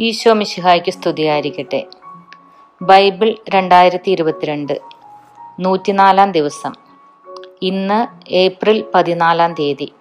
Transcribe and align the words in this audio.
ഈശോ 0.00 0.32
മിശിഹായ്ക്ക് 0.32 0.90
സ്തുതിയായിരിക്കട്ടെ. 0.90 1.86
ബൈബിൾ 2.82 3.34
രണ്ടായിരത്തി 3.48 4.10
ഇരുപത്തിരണ്ട് 4.10 4.80
നൂറ്റിനാലാം 5.60 6.32
ദിവസം. 6.32 6.72
ഇന്ന് 7.62 8.30
ഏപ്രിൽ 8.30 8.84
പതിനാലാം 8.94 9.54
തീയതി. 9.54 9.92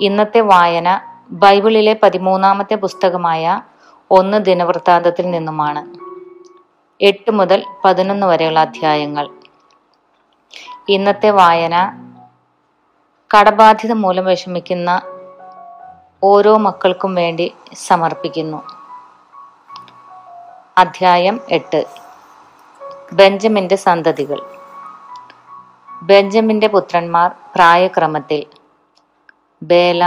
ഇന്നത്തെ 0.00 0.40
വായന 0.40 1.00
ബൈബിളിലെ 1.30 1.96
പതിമൂന്നാമത്തെ 2.02 2.74
പുസ്തകമായ 2.74 3.62
ഒന്ന് 4.10 4.44
ദിനവൃത്താന്തത്തിൽ 4.44 5.30
നിന്നുമാണ്. 5.30 5.94
എട്ട് 7.04 7.30
മുതൽ 7.30 7.64
പതിനൊന്ന് 7.84 8.26
വരെയുള്ള 8.26 8.58
അധ്യായങ്ങൾ. 8.58 9.28
ഇന്നത്തെ 10.88 11.30
വായന 11.30 11.76
കടബാധ്യത 13.34 13.92
മൂലം 13.92 14.24
വിഷമിക്കുന്ന 14.24 15.02
ഓരോ 16.22 16.56
മക്കൾക്കും 16.56 17.14
വേണ്ടി 17.14 17.54
സമർപ്പിക്കുന്നു. 17.74 18.75
അധ്യായം 20.76 21.40
എട്ട്. 21.48 21.86
ബെഞ്ചമിന്റെ 23.12 23.76
സന്തതികൾ. 23.76 24.40
ബെഞ്ചമിന്റെ 26.02 26.66
പുത്രന്മാർ 26.66 27.30
പ്രായക്രമത്തിൽ 27.54 28.46
Bela 29.62 30.04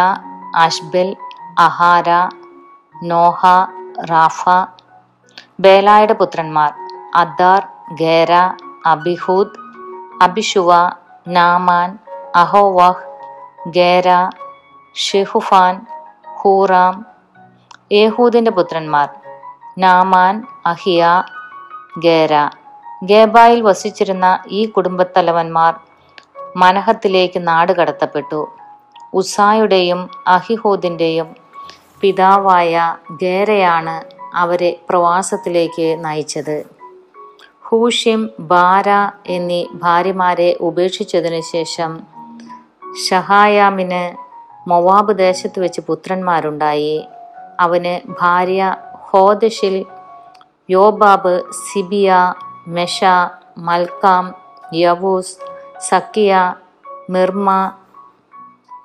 Ashbel 0.55 1.15
Aharah 1.57 2.09
Nohah 3.03 3.45
Rapha 4.11 4.49
ബേലായുടെ 5.59 6.13
പുത്രന്മാർ 6.13 6.71
അദ്ദാർ 7.15 7.61
ഗേര 7.93 8.33
അബിഹൂദ് 8.85 9.57
അബിഷുവ 10.21 10.69
നാമാൻ 11.27 11.97
അഹോവഹ് 12.35 13.03
ഗേര 13.69 14.09
ഷെഹുഫാൻ 14.95 15.75
ഹൂറാം 16.37 16.95
ഏഹൂദിന്റെ 17.91 18.51
പുത്രന്മാർ 18.51 19.09
നാമാൻ 19.77 20.43
അഹിയ 20.65 21.23
ഗേര. 21.97 22.49
ഗേബായിൽ 23.03 23.61
വസിച്ചിരുന്ന 23.61 24.39
ഈ 24.47 24.65
കുടുംബത്തലവന്മാർ 24.65 25.75
മനഹത്തിലേക്ക് 26.55 27.47
നാട് 27.47 27.71
കടത്തപ്പെട്ടു 27.71 28.47
ഉസായുടെയും 29.13 30.09
അഹിഹോദിന്റെയും 30.27 31.35
പിതാവായ 32.01 32.95
ഗേരയാണ് 33.11 34.03
അവരെ 34.35 34.79
പ്രവാസത്തിലേക്ക് 34.89 36.05
നയിച്ചത്. 36.05 36.65
ഹൂഷിം 37.61 38.29
ബാര 38.39 38.89
എന്നീ 39.27 39.67
ഭാര്യമാരെ 39.73 40.57
ഉപേക്ഷിച്ചതിനു 40.61 41.41
ശേഷം 41.41 41.99
ഷഹായാമിന് 43.09 44.15
മൊവാബ് 44.69 45.17
ദേശത്ത് 45.17 45.59
വെച്ച് 45.59 45.81
പുത്രന്മാരുണ്ടായി. 45.81 47.07
അവന് 47.59 48.11
ഭാര്യ 48.21 48.75
ഹോദഷിൽ 49.09 49.85
യോബാബ് 50.69 51.43
സിബിയ 51.51 52.33
മെഷ 52.67 53.03
മൽക്കാം 53.57 54.35
യവൂസ് 54.73 55.37
സക്കിയ 55.79 56.53
മിർമ 57.09 57.71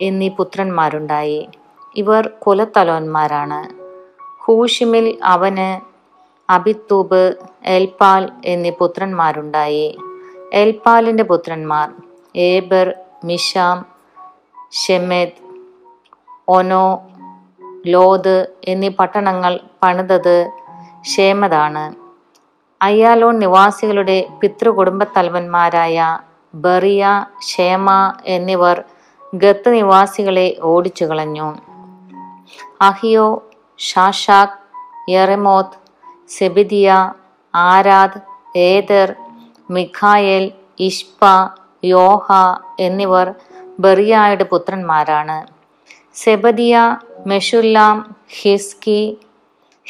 എന്നീ 0.00 0.28
പുത്രന്മാരുണ്ടായി. 0.28 1.48
ഇവർ 1.96 2.28
കുലത്തലോന്മാരാണ്. 2.46 3.60
ഹൂഷിമിൽ 4.42 5.18
അവന് 5.24 5.68
അബിത്തൂബ് 6.52 7.34
എൽപാൽ 7.64 8.32
എന്നീ 8.44 8.70
പുത്രന്മാരുണ്ടായി. 8.70 9.98
എൽപാലിന്റെ 10.52 11.24
പുത്രന്മാർ 11.24 11.92
ഏബർ 12.36 12.94
മിഷാം 13.24 13.86
ഷെമേദ് 14.72 15.38
ഒനോ 16.48 16.86
ലോദ് 17.92 18.34
എന്നീ 18.68 18.88
പട്ടണങ്ങൾ 18.88 19.54
പണിതത് 19.82 20.36
ഷേമതാണ് 21.12 21.84
അയ്യാലോൺ 22.80 23.38
നിവാസികളുടെ 23.38 24.16
പിതൃകുടുംബത്തലവന്മാരായ 24.40 25.98
ബറിയ 26.54 27.04
ഷേമ 27.50 27.88
എന്നിവർ 28.26 28.76
ഗത്ത് 29.34 29.70
നിവാസികളെ 29.74 30.48
ഓടിച്ചു 30.62 31.04
കളഞ്ഞു 31.04 31.48
അഹിയോ 32.82 33.26
ഷാഷാക് 33.78 34.58
യെറമോത്ത് 35.12 35.78
സെബിദിയ 36.30 36.90
ആരാദ് 37.54 38.20
ഏദർ 38.68 39.08
മിഖായേൽ 39.70 40.44
ഇഷ്പ 40.80 41.20
യോഹ 41.84 42.26
എന്നിവർ 42.80 43.26
ബറിയായുടെ 43.78 44.44
പുത്രന്മാരാണ്. 44.44 45.36
സെബദിയ 46.14 46.74
മെഷുല്ലാം 47.26 48.16
ഹിസ്കി 48.40 49.02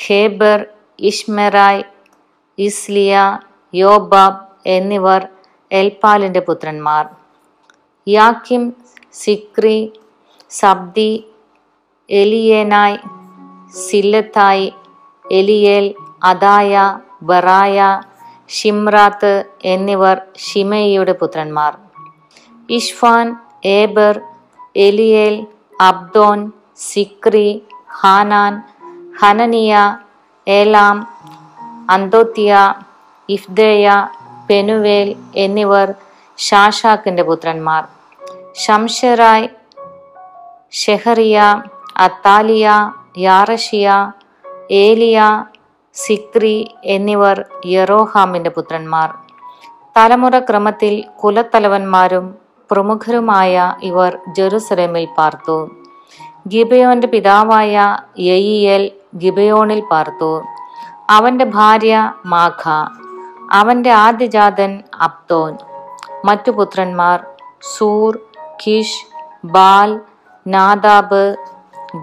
ഹേബർ 0.06 0.66
ഇഷ്മെറായ് 0.98 1.82
ഇസ്ലിയ 2.58 3.38
യോബാബ് 3.74 4.42
എന്നിവർ 4.66 5.28
എൽപാലിന്റെ 5.72 6.40
പുത്രന്മാർ. 6.40 7.04
യാക്കിം 8.08 8.62
സിക്രി 9.12 9.92
സബ്ദി 10.50 11.12
എലിയേനായ് 12.10 12.98
സില്ലത്തായ് 13.88 14.70
എലിയേൽ 15.30 15.94
അദായ 16.22 16.98
ബറായ 17.22 17.78
ഷിംറാത്ത് 18.48 19.44
എന്നിവർ 19.64 20.16
ഷിമയിയുടെ 20.46 21.12
പുത്രന്മാർ. 21.12 21.72
Ishpan 22.70 23.36
Eber 23.64 24.20
Eliel 24.76 25.46
Abdon 25.80 26.52
Zichri 26.76 27.62
Hanan 28.00 28.62
Hananiah 29.20 29.98
Elam 30.48 30.96
Antothijah 31.90 32.74
Iphdeiah 33.28 33.90
Penuel 34.50 35.16
എന്നിവർ 35.34 35.94
ഷാഷാക്കിന്റെ 36.38 37.22
പുത്രന്മാർ. 37.22 37.84
ഷംഷറായ് 38.54 39.48
ഷെഹറിയ 40.72 41.62
അത്താലിയ 41.96 42.92
യാറഷിയ 43.18 44.12
ഏലിയ 44.70 45.44
സിക്രി 45.94 46.74
എന്നിവർ 46.84 47.44
യറോഹാമിന്റെ 47.66 48.50
പുത്രന്മാർ. 48.50 49.14
തലമുറ 49.96 50.38
ക്രമത്തിൽ 50.38 51.04
കുലത്തലവന്മാരും 51.22 52.34
പ്രമുഖരുമായ 52.70 53.74
ഇവർ 53.82 54.18
ജെറുസലേമിൽ 54.28 55.08
പാർത്തു. 55.18 55.83
ഗിബയോന്റെ 56.52 57.06
പിതാവായ 57.06 57.74
യയിയൽ 58.18 58.82
ഗിബയോണിൽ 59.16 59.80
പാർത്തു. 59.90 60.32
അവന്റെ 61.10 61.44
ഭാര്യ 61.44 62.12
മാഖ 62.26 62.62
അവന്റെ 63.52 63.90
ആദ്യജാതൻ 63.90 64.82
അബ്ദോൻ 65.00 65.52
മറ്റു 66.24 66.50
പുത്രന്മാർ 66.50 67.18
സൂർ 67.74 68.18
കിഷ് 68.62 69.06
ബാൽ 69.44 70.00
നാദാബ് 70.46 71.24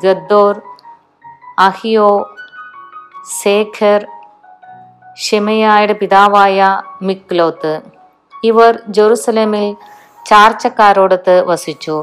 ഗദ്ദോർ 0.04 0.62
അഹിയോ 1.60 2.12
സേഖർ 3.42 4.08
ഷെമയായുടെ 5.16 5.94
പിതാവായ 5.94 6.82
മിക്ലോത്ത്. 7.02 7.74
ഇവർ 8.44 8.80
ജെറുസലേമിൽ 8.90 9.68
ചാർച്ചക്കാരോടൊത്ത് 10.26 11.36
വസിച്ചു. 11.50 11.98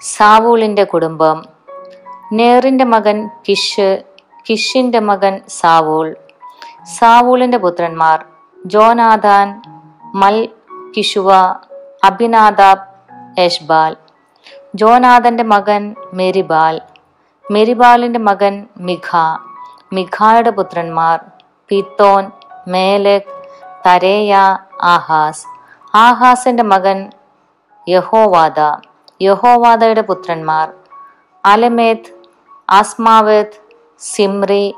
സാവൂളിന്റെ 0.00 0.84
കുടുംബം. 0.84 1.44
നേറിന്റെ 2.32 2.84
മകൻ 2.84 3.30
കിഷ് 3.48 4.02
കിഷിന്റെ 4.50 5.00
മകൻ 5.00 5.40
സാവൂൾ. 5.48 6.16
സാവൂളിന്റെ 6.84 7.58
പുത്രന്മാർ 7.58 8.24
ജോനാഥാൻ 8.66 9.62
മൽ 10.14 10.48
കിഷുവ 10.96 11.34
അഭിനാദാബ് 12.04 13.40
യഷ്ബാൽ 13.40 13.96
ജോനാഥന്റെ 14.74 15.42
മകൻ 15.42 15.94
മെരിബാൽ. 16.12 16.80
മെരിബാലിന്റെ 17.50 18.18
മകൻ 18.18 18.66
മിഖ. 18.76 19.16
മിഖായുടെ 19.92 20.50
പുത്രന്മാർ 20.50 21.20
പിത്തോൻ 21.68 22.30
മേലക് 22.68 23.22
തരേയ 23.86 24.36
ആഹാസ്. 24.82 25.46
ആഹാസിന്റെ 25.94 26.62
മകൻ 26.62 27.10
യഹോവാദ. 27.88 28.85
യഹോവാദയുടെ 29.22 30.00
പുത്രന്മാർ. 30.00 30.72
അലമേത് 31.44 32.28
ആസ്മാവേത് 32.70 33.60
സിമ്രി. 34.00 34.74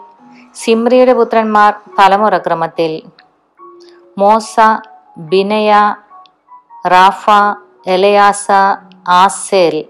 സിമ്രിയുടെ 0.55 1.13
പുത്രന്മാർ 1.13 1.75
തലമുറക്രമത്തിൽ. 1.99 3.03
Moza 4.19 4.57
Binea 5.17 5.95
Rapha 6.87 7.31
Eleasah 7.87 8.47
Azel. 9.09 9.85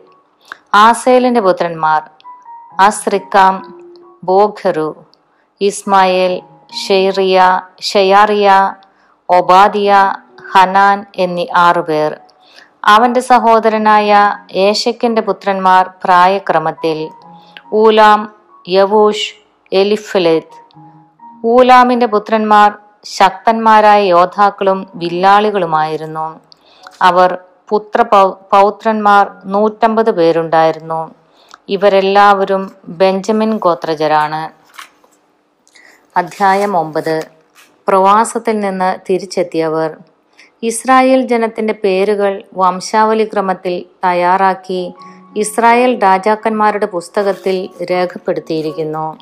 ആസേലിന്റെ 0.74 1.40
പുത്രന്മാർ 1.40 2.10
അസ്രിക്കാം 2.80 3.80
ബോഖറു 4.22 5.04
ഇസ്മായേൽ 5.60 6.42
ഷെയ്റിയ 6.88 7.60
ഷെയാറിയ 7.80 8.74
ഒബാദിയ 9.28 10.12
ഹനാൻ 10.52 11.06
എന്നീ 11.16 11.46
ആറുപേർ. 11.54 12.20
അവന്റെ 12.88 13.20
സഹോദരനായ 13.20 14.36
ഏഷക്കിന്റെ 14.52 15.22
പുത്രന്മാർ 15.22 15.90
പ്രായക്രമത്തിൽ 16.04 17.08
ഊലാം 17.72 18.34
യവൂഷ് 18.68 19.34
എലിഫലിത് 19.72 20.54
ഊലാമിന്റെ 21.46 22.06
പുത്രന്മാർ 22.06 22.72
ശക്തന്മാരായ 23.04 24.04
യോദ്ധാക്കളും 24.04 24.86
വില്ലാളികളുമായിരുന്നു. 24.94 26.40
അവർ 27.02 27.38
പുത്ര 27.68 28.02
പൗത്രന്മാർ 28.52 29.30
നൂറ്റമ്പത് 29.44 30.10
പേരുണ്ടായിരുന്നു. 30.10 31.14
ഇവരെല്ലാവരും 31.68 32.70
ബെഞ്ചമിൻ 32.84 33.56
ഗോത്രജരാണ്. 33.58 34.50
അധ്യായം 36.18 36.76
ഒമ്പത്. 36.76 37.28
പ്രവാസത്തിൽ 37.88 38.60
നിന്ന് 38.60 38.98
തിരിച്ചെത്തിയവർ. 39.10 39.96
ഇസ്രായേൽ 40.62 41.20
ജനത്തിന്റെ 41.22 41.72
പേരുകൾ 41.72 42.42
വംശാവലി 42.56 43.24
ക്രമത്തിൽ 43.24 43.84
തയ്യാറാക്കി 44.04 44.94
ഇസ്രായേൽ 45.36 45.98
രാജാക്കന്മാരുടെ 46.02 46.86
പുസ്തകത്തിൽ 46.86 47.68
രേഖപ്പെടുത്തിയിരിക്കുന്നു. 47.90 49.18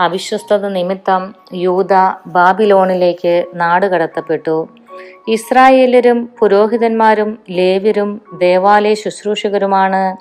അവിശ്വസ്തത 0.00 0.68
നിമിത്തം 0.68 1.34
യൂത 1.54 1.94
ബാബിലോണിലേക്ക് 2.26 3.46
നാടുകടത്തപ്പെട്ടു 3.54 4.68
ഇസ്രായേലരും 5.28 6.18
പുരോഹിതന്മാരും 6.38 7.38
ലേവ്യരും 7.50 8.20
ദേവാലയ 8.38 8.94
ശുശ്രൂഷകരുമാണ് 8.94 10.16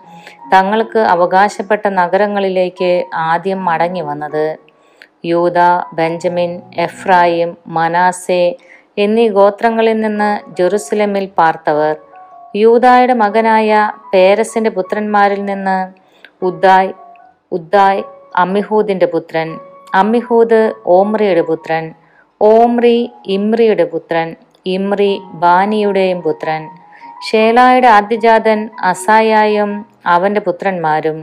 തങ്ങൾക്ക് 0.53 0.99
അവകാശപ്പെട്ട 0.99 1.87
നഗരങ്ങളിലേക്ക് 1.87 3.05
ആദ്യം 3.15 3.65
മടങ്ങി 3.65 4.01
വന്നത്. 4.01 4.57
യൂത 5.25 5.59
ബെഞ്ചമിൻ 5.93 6.61
എഫ്രായിം 6.77 7.57
മനാസെ 7.67 8.55
എന്നീ 9.01 9.25
ഗോത്രങ്ങളിൽ 9.37 9.97
നിന്ന് 10.01 10.29
ജെറുസലമിൽ 10.57 11.25
പാർത്തവർ. 11.37 11.93
യൂതായുടെ 12.55 13.15
മകനായ 13.23 13.71
പേരസിന്റെ 14.11 14.71
പുത്രന്മാരിൽ 14.77 15.41
നിന്ന് 15.45 15.77
ഉദ്ദായ് 16.41 16.91
ഉദ്ദായ് 17.51 18.01
അമ്മിഹൂദിന്റെ 18.35 19.07
പുത്രൻ 19.07 19.49
അമ്മിഹൂദ് 19.93 20.59
ഓമ്രിയുടെ 20.95 21.43
പുത്രൻ 21.47 21.85
ഓമ്രി 22.41 22.97
ഇമ്രിയുടെ 23.35 23.85
പുത്രൻ 23.85 24.27
ഇമ്രി 24.65 25.11
ബാനിയുടെയും 25.41 26.19
പുത്രൻ 26.21 26.61
ഷേലായുടെ 27.27 27.89
ആദ്യജാതൻ 27.97 28.59
അസായായും 28.89 29.71
അവന്റെ 30.13 30.41
പുത്രന്മാരും 30.41 31.17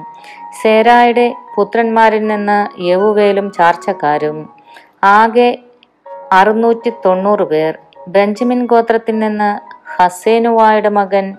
സേരായുടെ 0.62 1.26
പുത്രന്മാരിൽ 1.56 2.24
നിന്ന് 2.26 2.58
യവുവേലും 2.88 3.46
ചാർച്ചക്കാരും 3.52 4.38
ആകെ 5.16 5.50
അറുന്നൂറ്റി 6.32 6.92
തൊണ്ണൂറ് 7.04 7.42
പേർ. 7.42 7.78
ബെഞ്ചമിൻ 8.08 8.66
ഗോത്രത്തിൽ 8.66 9.18
നിന്ന് 9.18 9.58
ഹസേനുവായുടെ 9.96 10.88
മകൻ 10.88 11.36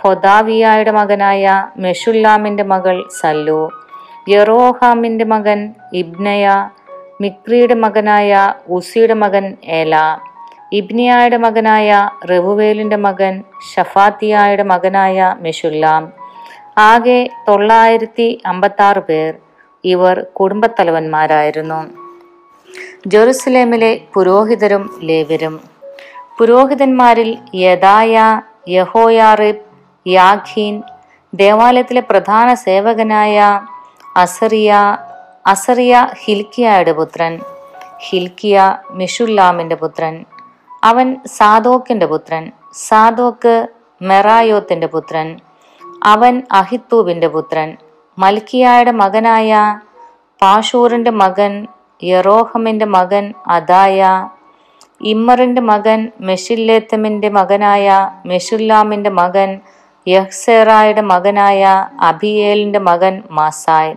ഹൊദാവിയായുടെ 0.00 0.90
മകനായ 0.90 1.64
മെഷുല്ലാമിന്റെ 1.76 2.62
മകൾ 2.62 3.04
സല്ലു 3.20 3.70
യെറോഹാമിന്റെ 4.30 5.24
മകൻ 5.24 5.74
ഇബ്നയ 5.92 6.46
മിക്രിയുടെ 7.20 7.74
മകനായ 7.74 8.54
ഉസിയുടെ 8.68 9.14
മകൻ 9.14 9.56
ഏല 9.66 9.94
ഇബ്നിയായുടെ 10.72 11.36
മകനായ 11.36 12.08
റെവുവേലിന്റെ 12.30 12.96
മകൻ 12.96 13.42
ഷഫാത്തിയായുടെ 13.74 14.62
മകനായ 14.62 15.34
മെഷുല്ലാം 15.40 16.12
ആകെ 16.76 17.30
തൊള്ളായിരത്തി 17.48 18.42
അമ്പത്തി 18.46 18.82
ആറ് 18.82 18.98
പേർ 18.98 19.38
ഇവർ 19.84 20.26
കുടുംബത്തലവന്മാരായിരുന്നു. 20.40 21.97
ജെറുസലേമിലെ 23.04 23.90
പുരോഹിതരും 24.14 24.84
ലേവരും 25.02 25.54
പുരോഹിതന്മാരിൽ 26.38 27.30
യദായ 27.54 28.14
യഹോയാറിബ് 28.68 29.64
യാഖീൻ 30.06 30.74
ദേവാലയത്തിലെ 31.32 32.00
പ്രധാന 32.00 32.48
സേവകനായ 32.54 33.38
അസറിയ 34.16 34.70
അസറിയ 35.46 35.94
ഹിൽക്കിയയുടെ 36.24 36.92
പുത്രൻ 36.92 37.34
ഹിൽക്കിയ 38.08 38.56
മിഷുല്ലാമിന്റെ 38.90 39.76
പുത്രൻ 39.76 40.14
അവൻ 40.82 41.08
സാദോക്കിന്റെ 41.38 42.06
പുത്രൻ 42.06 42.44
സാദോക്ക് 42.78 43.54
മെറായോത്തിന്റെ 44.00 44.86
പുത്രൻ 44.86 45.28
അവൻ 46.06 46.42
അഹിത്തൂബിന്റെ 46.52 47.28
പുത്രൻ 47.28 47.68
മൽക്കിയായുടെ 48.18 48.90
മകനായ 48.92 49.50
പാഷൂറിന്റെ 50.42 51.10
മകൻ 51.10 51.52
യറോഹമിന്റെ 52.04 52.84
മകൻ 52.84 53.34
അദായ 53.46 54.28
ഇമ്മറിന്റെ 55.00 55.60
മകൻ 55.60 56.12
മെഷില്ലേത്തമിന്റെ 56.20 57.28
മകനായ 57.28 58.10
മെഷുല്ലാമിന്റെ 58.26 59.10
മകൻ 59.10 59.60
യഹ്സേറായുടെ 60.08 61.00
മകനായ 61.00 61.88
അബിയേലിന്റെ 62.00 62.78
മകൻ 62.78 63.22
മാസായ്. 63.30 63.94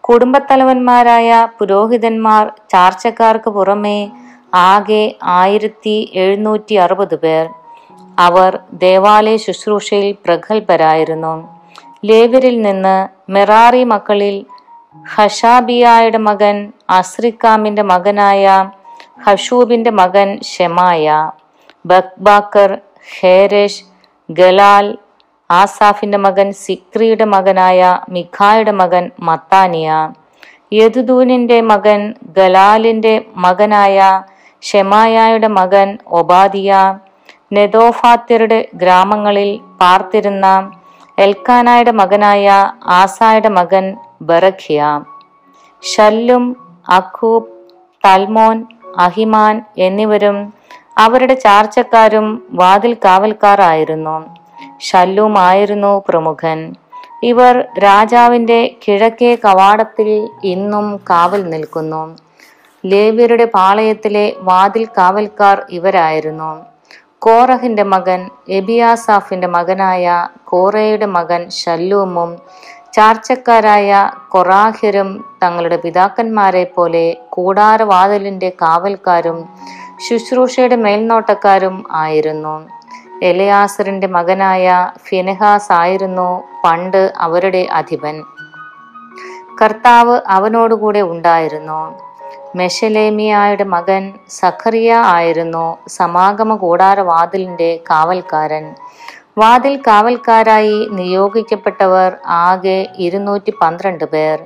കുടുംബത്തലവന്മാരായ 0.00 1.48
പുരോഹിതന്മാർ 1.58 2.52
ചാർച്ചക്കാർക്ക് 2.70 3.50
പുറമേ 3.50 4.10
ആകെ 4.54 5.14
ആയിരത്തി 5.24 6.12
എഴുന്നൂറ്റി 6.14 6.74
അറുപത് 6.74 7.14
പേർ. 7.14 7.48
അവർ 8.18 8.58
ദേവാലയ 8.72 9.36
ശുശ്രൂഷയിൽ 9.36 10.16
പ്രഗത്ഭരായിരുന്നു. 10.24 11.60
ലേവരിൽ 12.04 12.62
നിന്ന് 12.62 13.08
മെറാറി 13.32 13.84
മക്കളിൽ 13.84 14.46
ഹഷാബിയായുടെ 15.14 16.18
മകൻ 16.18 16.72
അസ്രിക്കാമിന്റെ 16.88 17.82
മകനായ 17.82 18.46
ഹഷൂബിന്റെ 19.26 19.90
മകൻ 19.90 20.38
ഷെമായ 20.42 21.06
ബക്ബാക്കർ 21.84 22.70
ഹേരേഷ് 23.20 23.82
ഗലാൽ 24.28 24.86
ആസാഫിന്റെ 25.50 26.18
മകൻ 26.18 26.52
സിക്രിയുടെ 26.52 27.24
മകനായ 27.24 27.80
മിഖായുടെ 28.08 28.70
മകൻ 28.70 29.10
മത്താനിയ 29.20 29.90
യദുദൂനിന്റെ 30.72 31.60
മകൻ 31.60 32.00
ഗലാലിന്റെ 32.32 33.24
മകനായ 33.36 33.98
ഷെമായായുടെ 34.62 35.46
മകൻ 35.48 35.98
ഒബാദിയ 36.10 36.72
നെതോഫാത്യരുടെ 37.52 38.68
ഗ്രാമങ്ങളിൽ 38.74 39.50
പാർത്തിരുന്ന 39.80 40.46
എൽക്കാനായുടെ 41.18 41.90
മകനായ 41.90 42.46
ആസായുടെ 42.84 43.48
മകൻ 43.48 43.84
ബറഖിയ. 44.22 44.80
ഷല്ലും 45.82 46.44
അഖൂബ് 46.88 47.46
തൽമോൻ 48.04 48.64
അഹിമാൻ 48.98 49.64
എന്നിവരും 49.78 50.54
അവരുടെ 50.98 51.34
ചാർച്ചക്കാരും 51.34 52.42
വാതിൽ 52.50 52.94
കാവൽക്കാരായിരുന്നു. 52.94 54.24
ഷല്ലുമായിരുന്നു 54.80 56.02
പ്രമുഖൻ. 56.08 56.74
ഇവർ 57.22 57.64
രാജാവിന്റെ 57.78 58.74
കിഴക്കേ 58.88 59.34
കവാടത്തിൽ 59.34 60.28
ഇന്നും 60.44 60.96
കാവൽ 60.96 61.50
നിൽക്കുന്നു. 61.50 62.16
ലേവ്യരുടെ 62.86 63.44
പാളയത്തിലെ 63.44 64.32
വാതിൽ 64.38 64.84
കാവൽക്കാർ 64.84 65.62
ഇവരായിരുന്നു. 65.70 66.64
കോറഹിന്റെ 67.18 67.82
മകൻ 67.82 68.30
എബിയാസാഫിന്റെ 68.48 69.46
മകനായ 69.46 70.28
കോറയുടെ 70.44 71.06
മകൻ 71.06 71.50
ഷല്ലൂമും 71.50 72.38
ചാർച്ചക്കാരായ 72.92 74.10
കൊറാഹിരും 74.28 75.24
തങ്ങളുടെ 75.46 75.76
പിതാക്കന്മാരെ 75.76 76.64
പോലെ 76.64 77.16
കൂടാരവാതിലിന്റെ 77.30 78.48
കാവൽക്കാരും 78.48 79.38
ശുശ്രൂഷയുടെ 80.08 80.76
മേൽനോട്ടക്കാരും 80.76 81.84
ആയിരുന്നു. 81.92 82.68
എലയാസറിന്റെ 83.22 84.06
മകനായ 84.06 84.90
ഫിനെഹാസ് 85.08 85.72
ആയിരുന്നു 85.72 86.42
പണ്ട് 86.64 87.12
അവരുടെ 87.16 87.66
അധിപൻ. 87.72 88.22
കർത്താവ് 89.62 90.20
അവനോടുകൂടെ 90.26 91.00
ഉണ്ടായിരുന്നു. 91.00 91.80
മെഷലേമിയായുടെ 92.56 93.64
മകൻ 93.64 94.12
സഖറിയ 94.28 94.94
ആയിരുന്നു 94.94 95.78
സമാഗമ 95.88 96.56
കൂടാര 96.56 97.00
വാതിലിന്റെ 97.00 97.80
കാവൽക്കാരൻ. 97.90 98.74
വാതിൽ 99.38 99.76
കാവൽക്കാരായി 99.76 100.88
നിയോഗിക്കപ്പെട്ടവർ 100.90 102.16
ആകെ 102.26 102.86
ഇരുന്നൂറ്റി 102.96 103.52
പന്ത്രണ്ട് 103.62 104.04
പേർ. 104.04 104.38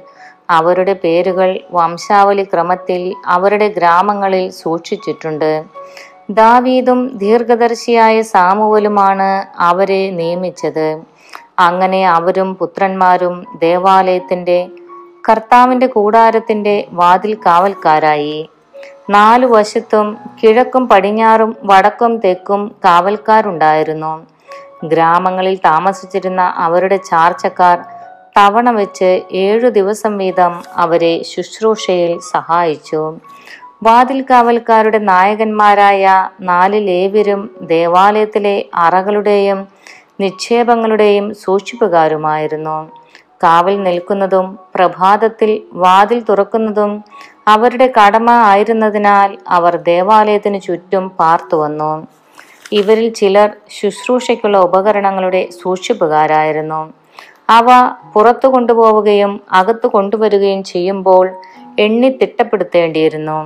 അവരുടെ 0.51 0.93
പേരുകൾ 0.93 1.61
വംശാവലി 1.71 2.45
ക്രമത്തിൽ 2.45 3.15
അവരുടെ 3.27 3.69
ഗ്രാമങ്ങളിൽ 3.69 4.51
സൂക്ഷിച്ചിട്ടുണ്ട്. 4.51 5.65
ദാവീദും 6.31 7.17
ദീർഘദർശിയായ 7.17 8.23
സാമുവലുമാണ് 8.23 9.61
അവരെ 9.61 10.11
നിയമിച്ചത്. 10.11 11.01
അങ്ങനെ 11.59 12.09
അവരും 12.09 12.55
പുത്രന്മാരും 12.55 13.47
ദേവാലയത്തിന്റെ 13.59 14.69
കർത്താവിന്റെ 15.29 15.87
കൂടാരത്തിന്റെ 15.87 16.89
വാതിൽ 16.93 17.35
കാവൽക്കാരായി. 17.35 18.49
നാലു 19.11 19.47
വശത്തും 19.47 20.19
കിഴക്കും 20.43 20.89
പടിഞ്ഞാറും 20.89 21.57
വടക്കും 21.65 22.17
തെക്കും 22.17 22.75
കാവൽക്കാരുണ്ടായിരുന്നു. 22.85 24.27
ഗ്രാമങ്ങളിൽ 24.85 25.57
താമസിച്ചിരുന്ന 25.57 26.43
അവരുടെ 26.57 26.97
ചാർച്ചക്കാർ 26.97 27.79
തവണ 28.37 28.71
വെച്ച് 28.71 29.21
ഏഴു 29.33 29.69
ദിവസം 29.69 30.19
വീതം 30.19 30.63
അവരെ 30.77 31.23
ശുശ്രൂഷയിൽ 31.23 32.19
സഹായിച്ചു. 32.33 33.19
വാതിൽ 33.83 34.23
കാവൽക്കാരുടെ 34.23 34.99
നായകന്മാരായ 34.99 36.31
നാല് 36.41 36.87
ലേവ്യരും 36.89 37.51
ദേവാലയത്തിലെ 37.63 38.65
അറകളുടെയും 38.75 39.69
നിക്ഷേപങ്ങളുടെയും 40.21 41.35
സൂക്ഷിപ്പുകാരുമായിരുന്നു. 41.35 42.79
കാവൽ 43.43 43.83
നിൽക്കുന്നതും 43.83 44.59
പ്രഭാതത്തിൽ 44.75 45.51
വാതിൽ 45.73 46.19
തുറക്കുന്നതും 46.23 47.05
അവരുടെ 47.49 47.93
കടമ 47.99 48.31
ആയിരുന്നതിനാൽ 48.31 49.39
അവർ 49.49 49.77
ദേവാലയത്തിന് 49.77 50.61
ചുറ്റും 50.61 51.09
പാർത്തു 51.09 51.57
വന്നു. 51.57 51.93
ഇവരിൽ 52.73 53.09
ചിലർ 53.15 53.51
ശുശ്രൂഷയ്ക്കുള്ള 53.71 54.59
ഉപകരണങ്ങളുടെ 54.59 55.49
സൂക്ഷിപ്പുകാരായിരുന്നു. 55.63 56.81
അവ 57.57 57.67
പുറത്തു 58.15 58.49
കൊണ്ടുപോവുകയും 58.49 59.33
അകത്തു 59.53 59.89
കൊണ്ടുവരികയും 59.95 60.63
ചെയ്യുമ്പോൾ 60.65 61.27
എണ്ണി 61.79 62.09
തിട്ടപ്പെടുത്തേണ്ടിയിരുന്നു. 62.21 63.39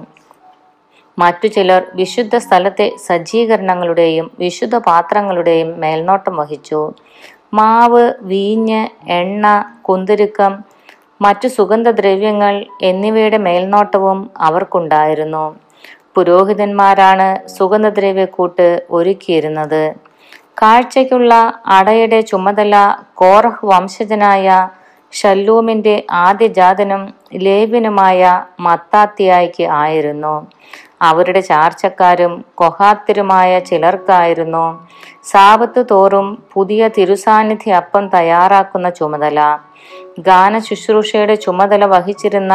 മറ്റു 1.18 1.46
ചിലർ 1.46 1.82
വിശുദ്ധ 1.94 2.36
സ്ഥലത്തെ 2.36 2.86
സജ്ജീകരണങ്ങളുടെയും 3.06 4.30
വിശുദ്ധ 4.38 4.76
പാത്രങ്ങളുടെയും 4.88 5.68
മേൽനോട്ടം 5.82 6.36
വഹിച്ചു. 6.36 6.80
മാവ് 7.58 8.04
വീഞ്ഞ് 8.30 8.80
എണ്ണ 9.18 9.46
കുന്തിരുക്കം 9.88 10.52
മറ്റു 11.22 11.48
സുഗന്ധദ്രവ്യങ്ങൾ 11.48 12.54
എന്നിവയുടെ 12.82 13.38
മേൽനോട്ടവും 13.46 14.18
അവർക്കുണ്ടായിരുന്നു. 14.40 15.44
പുരോഹിതന്മാരാണ് 16.16 17.28
സുഗന്ധദ്രവ്യക്കൂട്ട് 17.48 18.66
ഒരുക്കിയിരുന്നത്. 18.90 19.84
കാഴ്ചയ്ക്കുള്ള 20.62 21.34
അടയുടെ 21.66 22.20
ചുമതല 22.20 22.74
കോറഹ് 23.14 23.66
വംശജനായ 23.66 24.68
ഷല്ലൂമിന്റെ 25.12 26.02
ആദ്യജാതനും 26.10 27.14
ലേബിനുമായ 27.34 28.42
മത്താത്തിയായിക്ക് 28.60 29.64
ആയിരുന്നു. 29.82 30.46
അവരുടെ 31.02 31.40
ചാർച്ചക്കാരും 31.40 32.44
കൊഹാത്തിരുമായ 32.54 33.58
ചിലർക്കായിരുന്നു 33.58 34.86
സാപത്ത് 35.24 35.86
തോറും 35.90 36.26
പുതിയ 36.52 36.88
തിരുസാന്നിധ്യ 36.88 37.72
അപ്പം 37.72 38.08
തയ്യാറാക്കുന്ന 38.08 38.90
ചുമതല. 38.90 39.58
ഗാന 40.18 40.58
ശുശ്രൂഷയുടെ 40.58 41.34
ചുമതല 41.34 41.84
വഹിച്ചിരുന്ന 41.84 42.54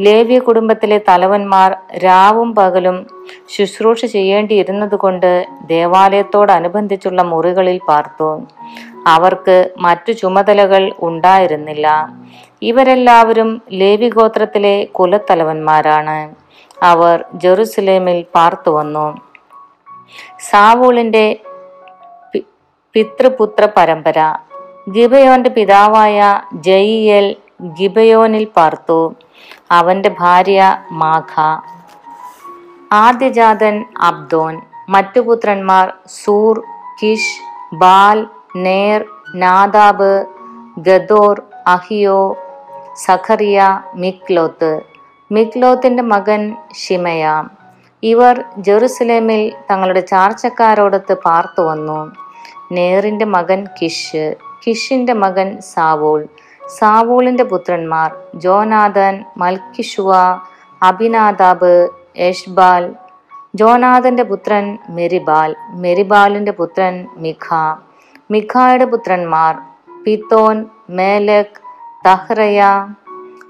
ലേവ്യ 0.00 0.38
കുടുംബത്തിലെ 0.38 1.00
തലവന്മാർ 1.08 1.76
രാവും 1.96 2.54
പകലും 2.54 3.06
ശുശ്രൂഷ 3.48 4.04
ചെയ്യേണ്ടിയിരുന്നതുകൊണ്ട് 4.04 5.46
ദേവാലയത്തോടനുബന്ധിച്ചുള്ള 5.66 7.22
മുറികളിൽ 7.22 7.80
പാർത്തു. 7.88 8.42
അവർക്ക് 9.06 9.70
മറ്റു 9.78 10.12
ചുമതലകൾ 10.12 10.92
ഉണ്ടായിരുന്നില്ല. 11.00 12.12
ഇവരെല്ലാവരും 12.62 13.62
ലേവി 13.72 14.08
ഗോത്രത്തിലെ 14.08 14.84
കുലത്തലവന്മാരാണ്. 14.84 16.34
അവർ 16.82 17.24
ജെറുസലേമിൽ 17.34 18.24
പാർത്തു 18.34 18.70
വന്നു. 18.70 19.18
സാവൂളിന്റെ 20.40 21.40
പിതൃപുത്ര 22.94 23.68
പരമ്പര 23.76 24.34
ഗിബയോന്റെ 24.90 25.50
പിതാവായ 25.50 26.40
ജയിയൽ 26.54 27.36
ഗിബയോനിൽ 27.62 28.44
പാർത്തു. 28.56 29.14
അവന്റെ 29.74 30.10
ഭാര്യ 30.20 30.60
മാഘ 30.92 31.32
ആദ്യജാതൻ 32.92 33.84
അബ്ദോൻ. 34.00 34.54
മറ്റു 34.88 35.20
പുത്രന്മാർ 35.20 35.92
സൂർ 36.24 36.62
കിഷ് 37.02 37.40
ബാൽ 37.74 38.26
നേർ 38.56 39.04
നാദാബ് 39.34 40.12
ഗദോർ 40.78 41.42
അഹിയോ 41.66 42.20
സഖറിയ 43.04 43.60
മിക്ലോത്ത്. 43.94 44.72
മിക്ലോത്തിന്റെ 45.32 46.02
മകൻ 46.02 46.42
ഷിമയ 46.82 47.22
ഇവർ 48.02 48.44
ജെറുസലേമിൽ 48.58 49.42
തങ്ങളുടെ 49.70 50.00
ചാർച്ചക്കാരോടൊത്ത് 50.00 51.14
പാർത്തു 51.24 51.62
വന്നു. 51.62 52.00
നേറിന്റെ 52.72 53.24
മകൻ 53.24 53.60
കിഷ്. 53.82 54.34
കിഷിന്റെ 54.62 55.12
മകൻ 55.12 55.48
സാവൂൾ. 55.74 56.20
സാവൂളിന്റെ 56.68 57.44
പുത്രന്മാർ 57.44 58.16
ജോനാഥൻ 58.34 59.24
മൽക്കിഷുവ 59.36 60.12
അഭിനാദാബ് 60.82 61.88
യഷ്ബാൽ 62.18 62.94
ജോനാഥന്റെ 63.54 64.22
പുത്രൻ 64.22 64.78
മെരിബാൽ 64.88 65.56
മെരിബാലിന്റെ 65.70 66.52
പുത്രൻ 66.52 67.08
മിഖ. 67.16 67.54
മിഖായുടെ 68.30 68.84
പുത്രന്മാർ 68.84 69.58
പിത്തോൻ 70.04 70.66
മേലക് 70.90 71.60
തഹ്റയ 72.06 72.62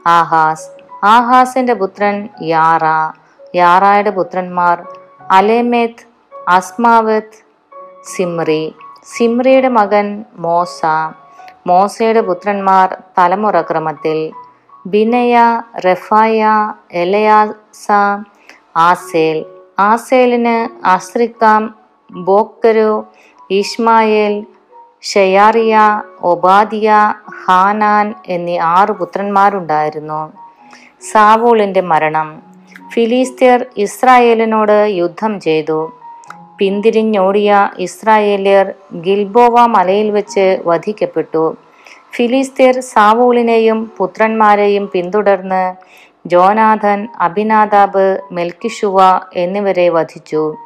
ആഹാസ്. 0.06 0.68
ആഹാസിന്റെ 1.04 1.74
പുത്രൻ 1.74 2.28
യാറ. 2.42 2.84
യാറായുടെ 3.54 4.10
പുത്രന്മാർ 4.10 4.86
അലേമേത്ത് 5.30 6.06
അസ്മാവത്ത് 6.48 7.44
സിമ്രി. 8.04 8.74
സിമ്രിയുടെ 9.04 9.68
മകൻ 9.68 10.24
മോസ. 10.38 10.82
മോസയുടെ 11.66 12.20
പുത്രന്മാർ 12.20 12.96
തലമുറ 13.18 13.60
ക്രമത്തിൽ 13.60 14.32
ബിനയ 14.86 15.34
റെഫായ 15.84 16.48
എലയാസ 16.92 17.86
ആസേൽ. 18.76 19.44
ആസേലിന് 19.78 20.86
അസ്രിക്കാം 20.86 21.74
ബോക്കരു 22.10 22.90
ഇഷ്മായേൽ 23.50 24.34
ഷെയാറിയ 25.02 26.02
ഒബാദിയ 26.22 26.90
ഹാനാൻ 27.44 28.14
എന്നീ 28.26 28.58
ആറ് 28.58 28.92
പുത്രന്മാരുണ്ടായിരുന്നു. 28.92 30.32
സാവൂളിന്റെ 31.12 31.80
മരണം 31.80 32.42
ഫിലിസ്തീർ 32.92 33.66
ഇസ്രായേലിനോട് 33.76 34.78
യുദ്ധം 34.90 35.40
ചെയ്തു. 35.40 35.80
പിന്തിരിഞ്ഞോടിയ 36.58 37.70
ഇസ്രായേല്യർ 37.78 38.72
ഗിൽബോവ 38.94 39.66
മലയിൽ 39.66 40.10
വെച്ച് 40.10 40.62
വധിക്കപ്പെട്ടു. 40.66 41.56
ഫിലിസ്തീർ 42.14 42.80
സാവൂളിനെയും 42.80 43.92
പുത്രന്മാരെയും 43.96 44.90
പിന്തുടർന്ന് 44.92 45.74
ജോനാഥൻ 46.26 47.08
അഭിനാദാബ് 47.20 48.18
മെൽക്കിഷുവ 48.32 49.20
എന്നിവരെ 49.36 49.88
വധിച്ചു. 49.88 50.56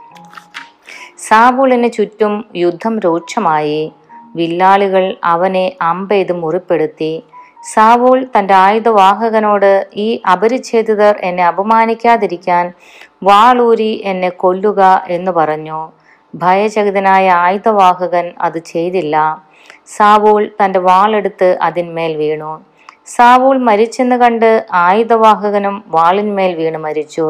സാവൂളിന് 1.18 1.92
ചുറ്റും 1.92 2.45
യുദ്ധം 2.57 3.00
രൂക്ഷമായി. 3.00 3.92
വില്ലാളികൾ 4.37 5.16
അവനെ 5.25 5.73
അമ്പെയ്ത് 5.83 6.33
മുറിപ്പെടുത്തി. 6.33 7.23
സാവൂൾ 7.64 8.18
തന്റെ 8.34 8.54
ആയുധവാഹകനോട് 8.54 9.70
ഈ 9.96 10.08
അപരിച്ഛേദിതർ 10.32 11.14
എന്നെ 11.28 11.44
അപമാനിക്കാതിരിക്കാൻ 11.44 12.64
വാളൂരി 13.22 13.92
എന്നെ 14.10 14.28
കൊല്ലുക 14.42 14.80
എന്ന് 15.08 15.32
പറഞ്ഞു. 15.32 15.80
ഭയചകിതനായ 16.34 17.26
ആയുധവാഹകൻ 17.30 18.26
അത് 18.40 18.58
ചെയ്തില്ല. 18.72 19.16
സാവൂൾ 19.96 20.42
തന്റെ 20.60 20.78
വാളെടുത്ത് 20.78 21.58
അതിന്മേൽ 21.62 22.16
വീണു. 22.16 22.52
സാവൂൾ 23.06 23.58
മരിച്ചെന്ന് 23.68 24.16
കണ്ട് 24.16 24.50
ആയുധവാഹകനും 24.86 25.84
വാളിന്മേൽ 25.88 26.52
വീണ് 26.54 26.78
മരിച്ചു. 26.78 27.26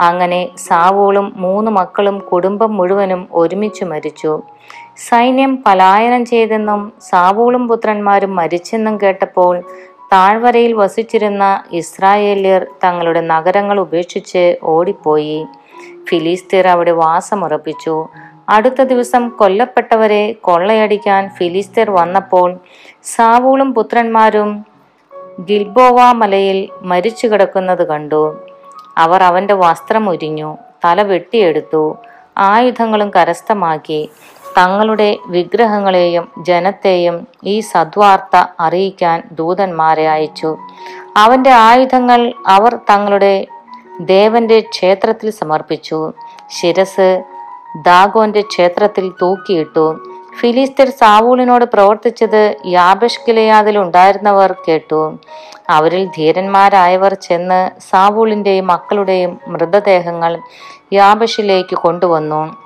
അങ്ങനെ 0.00 0.40
സാവൂളും 0.68 1.32
മൂന്ന് 1.36 1.70
മക്കളും 1.70 2.18
കുടുംബം 2.30 2.76
മുഴുവനും 2.76 3.28
ഒരുമിച്ച് 3.32 3.84
മരിച്ചു. 3.84 4.42
സൈന്യം 4.96 5.62
പലായനം 5.66 6.24
ചെയ്തെന്നും 6.24 6.92
സാവൂളും 7.00 7.68
പുത്രന്മാരും 7.68 8.36
മരിച്ചെന്നും 8.36 9.00
കേട്ടപ്പോൾ 9.00 9.60
താഴ്വരയിൽ 10.12 10.72
വസിച്ചിരുന്ന 10.72 11.64
ഇസ്രായേല്യർ 11.72 12.66
തങ്ങളുടെ 12.84 13.20
നഗരങ്ങൾ 13.20 13.80
ഉപേക്ഷിച്ച് 13.80 14.56
ഓടിപ്പോയി. 14.62 15.46
ഫിലിസ്തീർ 16.08 16.66
അവിടെ 16.68 16.90
വാസമുറപ്പിച്ചു. 16.90 18.08
അടുത്ത 18.48 18.82
ദിവസം 18.82 19.28
കൊല്ലപ്പെട്ടവരെ 19.28 20.32
കൊള്ളയടിക്കാൻ 20.32 21.28
ഫിലിസ്തീർ 21.28 21.90
വന്നപ്പോൾ 21.90 22.58
സാവൂളും 23.04 23.74
പുത്രന്മാരും 23.74 24.66
ഗിൽബോവ 25.40 26.12
മലയിൽ 26.12 26.68
മരിച്ചു 26.82 27.26
കിടക്കുന്നത് 27.26 27.88
കണ്ടു. 27.88 28.38
അവർ 28.96 29.22
അവന്റെ 29.22 29.54
വസ്ത്രം 29.54 30.08
ഉരിഞ്ഞു 30.08 30.58
തല 30.84 31.02
വെട്ടിയെടുത്തു 31.02 31.96
ആയുധങ്ങളും 32.38 33.10
കരസ്ഥമാക്കി. 33.16 34.10
തങ്ങളുടെ 34.58 35.16
വിഗ്രഹങ്ങളെയും 35.26 36.24
ജനത്തെയും 36.38 37.26
ഈ 37.44 37.60
സദ്വാർത്ത 37.60 38.44
അറിയിക്കാൻ 38.60 39.22
ദൂതന്മാരെ 39.32 40.08
അയച്ചു. 40.08 40.56
അവന്റെ 41.16 41.50
ആയുധങ്ങൾ 41.50 42.32
അവർ 42.46 42.74
തങ്ങളുടെ 42.90 43.46
ദേവന്റെ 44.00 44.60
ക്ഷേത്രത്തിൽ 44.60 45.30
സമർപ്പിച്ചു. 45.30 46.12
ശിരസ് 46.50 47.22
ദാഗോന്റെ 47.84 48.40
ക്ഷേത്രത്തിൽ 48.40 49.12
തൂക്കിയിട്ടു. 49.22 49.86
ഫിലിസ്തീർ 50.40 50.88
സാവൂളിനോട് 50.90 51.64
പ്രവർത്തിച്ചത് 51.64 52.56
യാബഷ് 52.66 53.20
ഗിലയാദിൽ 53.26 53.78
ഉണ്ടായിരുന്നവർ 53.78 54.52
കേട്ടു. 54.68 55.18
അവരിൽ 55.70 56.06
ധീരന്മാരായവർ 56.16 57.14
ചെന്ന് 57.14 57.60
സാവൂളിന്റെയും 57.90 58.66
മക്കളുടെയും 58.66 59.40
മൃതദേഹങ്ങൾ 59.48 60.40
യാബഷിലേക്ക് 60.92 61.76
കൊണ്ടുവന്നു. 61.76 62.65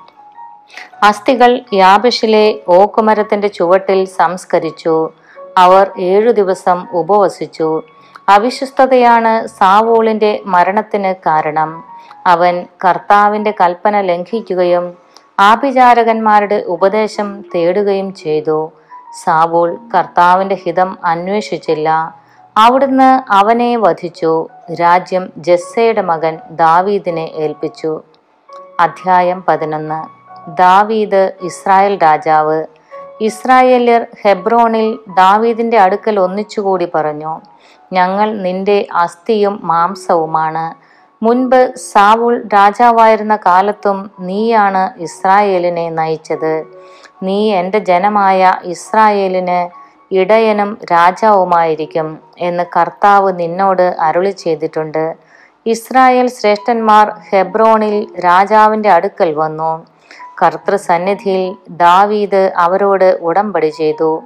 അസ്ഥികൾ 1.03 1.61
യാബിഷിലെ 1.73 2.59
ഓക്കുമരത്തിന്റെ 2.67 3.47
ചുവട്ടിൽ 3.47 4.05
സംസ്കരിച്ചു. 4.05 5.09
അവർ 5.57 5.91
ഏഴു 5.99 6.31
ദിവസം 6.31 6.87
ഉപവസിച്ചു. 6.93 7.81
അവിശ്വസ്തതയാണ് 8.29 9.47
സാവോളിന്റെ 9.47 10.39
മരണത്തിന് 10.45 11.13
കാരണം. 11.13 11.83
അവൻ 12.25 12.65
കർത്താവിന്റെ 12.85 13.53
കൽപ്പന 13.61 14.01
ലംഘിക്കുകയും 14.01 14.97
ആഭിചാരകന്മാരുടെ 15.39 16.63
ഉപദേശം 16.67 17.41
തേടുകയും 17.55 18.13
ചെയ്തു. 18.13 18.71
സാവോൾ 19.23 19.77
കർത്താവിന്റെ 19.95 20.55
ഹിതം 20.55 20.97
അന്വേഷിച്ചില്ല. 21.05 22.15
അവിടുന്ന് 22.57 23.31
അവനെ 23.31 23.77
വധിച്ചു. 23.77 24.47
രാജ്യം 24.81 25.29
ജസ്സയുടെ 25.37 26.01
മകൻ 26.01 26.39
ദാവീദിനെ 26.51 27.29
ഏൽപ്പിച്ചു. 27.35 28.01
അധ്യായം 28.79 29.43
പതിനൊന്ന്. 29.47 30.20
ദാവീദ് 30.47 31.31
ഇസ്രായേൽ 31.41 31.99
രാജാവ്. 32.03 32.63
ഇസ്രായേല്യർ 33.21 34.07
ഹെബ്രോണിൽ 34.21 34.99
ദാവീദിന്റെ 35.17 35.79
അടുക്കൽ 35.79 36.19
ഒന്നിച്ചുകൂടി 36.19 36.87
പറഞ്ഞു 36.95 37.41
ഞങ്ങൾ 37.93 38.37
നിന്റെ 38.37 38.87
അസ്ഥിയും 38.93 39.59
മാംസവുമാണ്. 39.63 40.91
മുൻപ് 41.23 41.75
സാവുൾ 41.75 42.47
രാജാവായിരുന്ന 42.53 43.35
കാലത്തും 43.35 44.11
നീയാണ് 44.19 45.01
ഇസ്രായേലിനെ 45.01 45.89
നയിച്ചത്. 45.89 46.65
നീ 47.23 47.53
എന്റെ 47.53 47.79
ജനമായ 47.79 48.53
ഇസ്രായേലിന് 48.63 49.69
ഇടയനും 50.13 50.77
രാജാവുമായിരിക്കും 50.91 52.19
എന്ന് 52.37 52.63
കർത്താവ് 52.77 53.39
നിന്നോട് 53.39 53.95
അരുളി 53.99 54.29
ചെയ്തിട്ടുണ്ട്. 54.29 55.15
ഇസ്രായേൽ 55.65 56.27
ശ്രേഷ്ഠന്മാർ 56.27 57.13
ഹെബ്രോണിൽ 57.31 58.07
രാജാവിന്റെ 58.19 58.89
അടുക്കൽ 58.89 59.33
വന്നു. 59.33 59.85
കർത്തൃസന്നിധിയിൽ 60.41 61.55
ദാവീദ് 61.69 62.51
അവരോട് 62.55 63.17
ഉടമ്പടി 63.21 63.69
ചെയ്തു. 63.69 64.23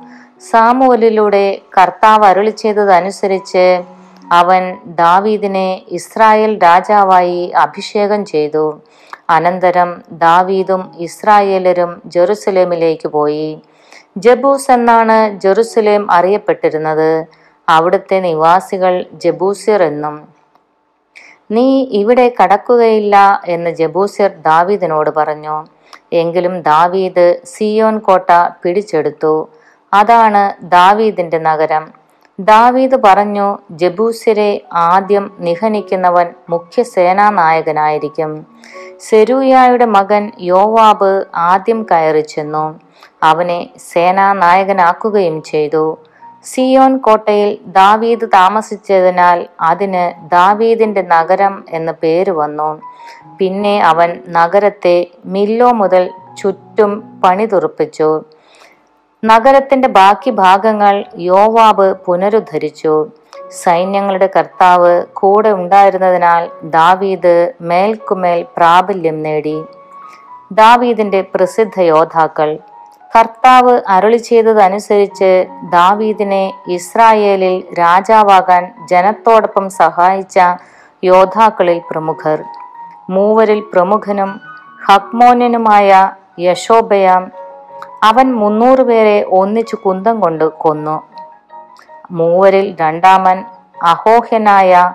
സാമുവലിലൂടെ 0.52 1.46
കർത്താവ് 1.78 2.26
അരുളി 2.26 2.50
ചെയ്തതനുസരിച്ച് 2.50 3.84
അവൻ 4.32 4.64
ദാവീദിനെ 4.86 5.82
ഇസ്രായേൽ 5.92 6.60
രാജാവായി 6.64 7.52
അഭിഷേകം 7.64 8.26
ചെയ്തു. 8.26 8.82
അനന്തരം 9.30 10.02
ദാവീദും 10.12 10.92
ഇസ്രായേലരും 10.98 12.02
ജെറുസലേമിലേക്ക് 12.06 13.08
പോയി. 13.08 13.62
ജബൂസ് 14.18 14.72
എന്നാണ് 14.72 15.40
ജെറുസലേം 15.40 16.12
അറിയപ്പെട്ടിരുന്നത്. 16.12 17.26
അവിടുത്തെ 17.70 18.20
നിവാസികൾ 18.20 19.06
ജബൂസിർ 19.24 19.84
എന്നും. 19.84 20.16
നീ 21.52 21.66
ഇവിടെ 22.02 22.34
കടക്കുകയില്ല 22.44 23.42
എന്ന് 23.48 23.70
ജബൂസിർ 23.70 24.32
ദാവീദിനോട് 24.50 25.10
പറഞ്ഞു. 25.10 25.56
എങ്കിലും 26.24 26.56
ദാവീദ് 26.62 27.26
സിയോൻ 27.46 27.96
കോട്ട 28.08 28.30
പിടിച്ചെടുത്തു. 28.64 29.34
അതാണ് 29.94 30.44
ദാവീദിന്റെ 30.64 31.40
നഗരം. 31.50 31.86
ദാവീദ് 32.40 32.98
പറഞ്ഞു 33.06 33.48
ജബൂസിരെ 33.72 34.50
ആദ്യം 34.74 35.26
നിഹനിക്കുന്നവൻ 35.40 36.28
മുഖ്യ 36.50 36.84
സേനാനായകനായിരിക്കും 36.94 38.32
സെരൂയായുടെ 39.00 39.86
മകൻ 39.98 40.24
യോവാബ് 40.42 41.12
ആദ്യം 41.52 41.80
കയറി 41.92 42.24
ചെന്നു 42.34 42.66
അവനെ 43.24 43.60
സേനാനായകനാക്കുകയും 43.92 45.38
ചെയ്തു. 45.52 45.86
സിയോൻ 46.46 46.98
കോട്ടയിൽ 46.98 47.58
ദാവീദ് 47.66 48.28
താമസിച്ചതിനാൽ 48.34 49.48
അതിന് 49.62 50.32
ദാവീദിന്റെ 50.32 51.02
നഗരം 51.02 51.66
എന്ന് 51.70 51.92
പേര് 52.04 52.32
വന്നു. 52.32 52.82
പിന്നെ 53.38 53.84
അവൻ 53.84 54.24
നഗരത്തെ 54.30 55.08
മില്ലോ 55.26 55.72
മുതൽ 55.72 56.12
ചുറ്റും 56.38 57.22
പണിതുറപ്പിച്ചു. 57.24 58.24
നഗരത്തിന്റെ 59.26 59.88
ബാക്കി 59.88 60.30
ഭാഗങ്ങൾ 60.30 61.06
യോവാബ് 61.18 61.94
പുനരുദ്ധരിച്ചു. 62.06 63.08
സൈന്യങ്ങളുടെ 63.64 64.30
കർത്താവ് 64.38 65.06
കൂടെ 65.14 65.50
ഉണ്ടായിരുന്നതിനാൽ 65.50 66.50
ദാവീദ് 66.64 67.54
മേൽക്കുമേൽ 67.62 68.46
പ്രാബല്യം 68.58 69.24
നേടി. 69.24 69.64
ദാവീദിന്റെ 70.52 71.22
പ്രസിദ്ധ 71.36 71.82
യോദ്ധാക്കൾ 71.82 72.60
കർത്താവ് 73.16 73.82
അരുളി 73.88 74.18
ചെയ്തതനുസരിച്ച് 74.18 75.48
ദാവീദിനെ 75.70 76.54
ഇസ്രായേലിൽ 76.68 77.64
രാജാവാകാൻ 77.80 78.74
ജനത്തോടൊപ്പം 78.86 79.70
സഹായിച്ച 79.70 80.40
യോദ്ധാക്കളിൽ 81.04 81.82
പ്രമുഖർ. 81.92 82.44
മൂവരിൽ 83.10 83.64
പ്രമുഖനും 83.74 84.42
ഹക്മോന്യനുമായ 84.86 86.12
യശോബയാം 86.40 87.32
അവൻ 88.04 88.36
മുന്നൂറ് 88.36 88.80
പേരെ 88.80 89.26
ഒന്നിച്ചു 89.32 89.76
കുന്തം 89.76 90.20
കൊണ്ട് 90.20 90.46
കൊന്നു. 90.46 91.04
മൂവരിൽ 92.12 92.76
രണ്ടാമൻ 92.82 93.46
അഹോഹ്യനായ 93.84 94.94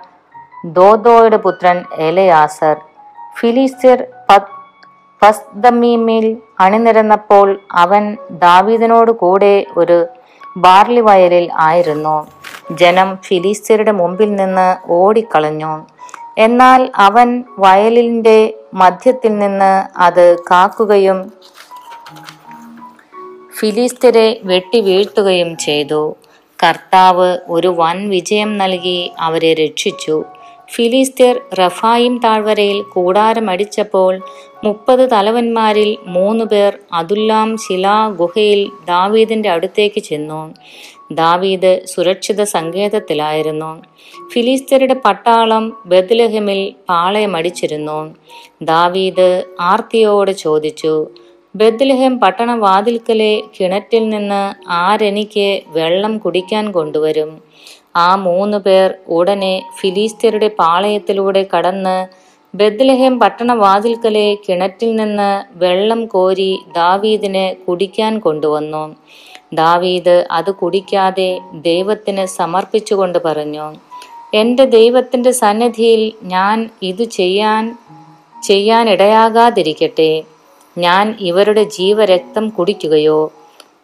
ദോദോയുടെ 0.65 1.37
പുത്രൻ 1.37 1.83
എലയാസർ 1.97 2.77
ഫിലിസ്തീർ 3.39 4.03
പത് 5.23 5.29
പസ്ദമീമിൽ 5.29 6.37
അണിനിരന്നപ്പോൾ 6.59 7.47
അവൻ 7.71 8.17
ദാവീദിനോട് 8.31 9.11
കൂടെ 9.11 9.65
ഒരു 9.77 10.05
ബാർലി 10.57 10.99
വയലിൽ 10.99 11.51
ആയിരുന്നു. 11.55 12.27
ജനം 12.71 13.17
ഫിലിസ്തീരുടെ 13.25 13.91
മുമ്പിൽ 13.91 14.35
നിന്ന് 14.35 14.91
ഓടിക്കളഞ്ഞു. 14.91 15.73
എന്നാൽ 16.37 16.91
അവൻ 16.95 17.43
വയലിന്റെ 17.59 18.53
മധ്യത്തിൽ 18.73 19.39
നിന്ന് 19.39 19.99
അത് 19.99 20.25
കാക്കുകയും 20.51 21.31
ഫിലിസ്തീരെ 23.59 24.27
വെട്ടി 24.43 24.81
വീഴ്ത്തുകയും 24.81 25.57
ചെയ്തു. 25.57 26.15
കർത്താവ് 26.63 27.37
ഒരു 27.49 27.67
വൻ 27.67 28.09
വിജയം 28.09 28.57
നൽകി 28.57 29.11
അവരെ 29.19 29.53
രക്ഷിച്ചു. 29.53 30.23
ഫിലിസ്തീർ 30.73 31.35
റഫായിം 31.59 32.17
താഴ്വരയിൽ 32.17 32.81
കൂടാരമടിച്ചപ്പോൾ 32.81 34.21
മുപ്പത് 34.63 35.11
തലവന്മാരിൽ 35.11 35.97
മൂന്ന് 36.07 36.45
പേർ 36.45 36.73
അതുല്ലാം 36.93 37.57
ശിലാ 37.57 38.09
ഗുഹയിൽ 38.09 38.71
ദാവീദിന്റെ 38.87 39.49
അടുത്തേക്ക് 39.49 40.01
ചെന്നു. 40.01 40.41
ദാവീദ് 41.11 41.71
സുരക്ഷിത 41.85 42.43
സങ്കേതത്തിലായിരുന്നു. 42.43 43.71
ഫിലിസ്തീരുടെ 44.33 44.95
പട്ടാളം 45.05 45.77
ബദ്ലഹമിൽ 45.85 46.61
പാളയമടിച്ചിരുന്നു. 46.89 47.99
ദാവീദ് 48.61 49.29
ആർത്തിയോട് 49.59 50.31
ചോദിച്ചു 50.31 50.95
ബദ്ലഹം 51.55 52.19
പട്ടണവാതിൽക്കലെ 52.19 53.33
കിണറ്റിൽ 53.55 54.03
നിന്ന് 54.09 54.43
ആരെനിക്ക് 54.81 55.47
വെള്ളം 55.67 56.17
കുടിക്കാൻ 56.17 56.71
കൊണ്ടുവരും? 56.71 57.31
ആ 57.95 58.15
മൂന്ന് 58.15 58.57
പേർ 58.57 58.93
ഉടനെ 59.07 59.63
ഫിലിസ്തീരുടെ 59.79 60.47
പാളയത്തിലൂടെ 60.59 61.47
കടന്ന് 61.53 61.97
ബദ്ലഹേം 62.53 63.19
പട്ടണവാതിൽക്കലെ 63.19 64.37
കിണറ്റിൽ 64.45 64.95
നിന്ന് 64.95 65.31
വെള്ളം 65.55 66.05
കോരി 66.05 66.59
ദാവീദിന് 66.75 67.45
കുടിക്കാൻ 67.65 68.19
കൊണ്ടുവന്നു. 68.19 68.95
ദാവീദ് 69.53 70.25
അത് 70.31 70.51
കുടിക്കാതെ 70.51 71.29
ദൈവത്തിന് 71.53 72.25
സമർപ്പിച്ചുകൊണ്ട് 72.25 73.19
പറഞ്ഞു 73.25 73.67
എന്റെ 74.33 74.65
ദൈവത്തിന്റെ 74.65 75.31
സന്നിധിയിൽ 75.31 76.13
ഞാൻ 76.23 76.57
ഇത് 76.83 77.03
ചെയ്യാൻ 77.03 77.63
ചെയ്യാനിടയാകാതിരിക്കട്ടെ. 78.47 80.11
ഞാൻ 80.77 81.15
ഇവരുടെ 81.19 81.63
ജീവരക്തം 81.77 82.49
കുടിക്കുകയോ 82.49 83.19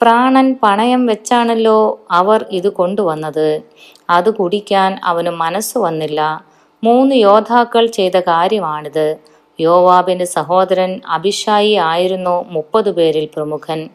പ്രാണൻ 0.01 0.55
പണയം 0.63 1.05
വെച്ചാണല്ലോ 1.05 1.99
അവർ 2.11 2.45
ഇത് 2.51 2.69
കൊണ്ടുവന്നത്. 2.69 3.61
അത് 4.09 4.33
കുടിക്കാൻ 4.33 4.99
അവന് 5.03 5.29
മനസ്സ് 5.29 5.77
വന്നില്ല. 5.77 6.45
മൂന്ന് 6.83 7.15
യോദ്ധാക്കൾ 7.15 7.85
ചെയ്ത 7.85 8.19
കാര്യമാണിത്. 8.19 9.15
യോവാബിന്റെ 9.59 10.25
സഹോദരൻ 10.25 11.01
അഭിഷായി 11.07 11.73
ആയിരുന്നു 11.73 12.45
മുപ്പത് 12.49 12.91
പേരിൽ 12.91 13.25
പ്രമുഖൻ. 13.25 13.89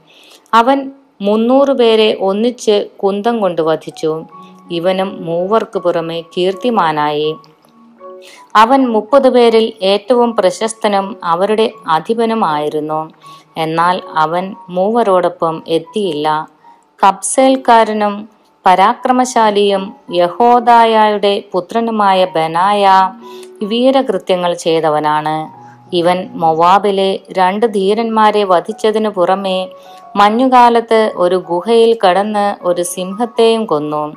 അവൻ 0.55 0.93
മുന്നൂറ് 1.21 1.71
പേരെ 1.71 2.17
ഒന്നിച്ച് 2.21 2.89
കുന്തം 3.03 3.41
കൊണ്ട് 3.41 3.63
വധിച്ചു. 3.63 4.25
ഇവനും 4.71 5.27
മൂവർക്ക് 5.27 5.79
പുറമെ 5.79 6.21
കീർത്തിമാനായി. 6.21 7.37
അവൻ 8.57 8.89
മുപ്പത് 8.89 9.31
പേരിൽ 9.31 9.73
ഏറ്റവും 9.83 10.37
പ്രശസ്തനും 10.37 11.17
അവരുടെ 11.25 11.71
അധിപനുമായിരുന്നു. 11.89 13.11
എന്നാൽ 13.57 14.03
അവൻ 14.17 14.55
മൂവരോടൊപ്പം 14.69 15.63
എത്തിയില്ല. 15.69 16.49
കബ്സേൽക്കാരനും 17.05 18.29
പരാക്രമശാലിയും 18.67 19.95
യഹോദായയുടെ 20.15 21.45
പുത്രനുമായ 21.53 22.25
ബനായ 22.25 23.13
വീരകൃത്യങ്ങൾ 23.63 24.55
ചെയ്തവനാണ്. 24.55 25.63
ഇവൻ 25.93 26.29
മൊവാബിലെ 26.35 27.21
രണ്ട് 27.39 27.67
ധീരന്മാരെ 27.67 28.45
വധിച്ചതിനു 28.45 29.09
പുറമെ 29.09 29.71
മഞ്ഞുകാലത്ത് 30.17 31.13
ഒരു 31.17 31.37
ഗുഹയിൽ 31.37 31.99
കടന്ന് 32.05 32.67
ഒരു 32.67 32.83
സിംഹത്തെയും 32.83 33.67
കൊന്നു. 33.67 34.13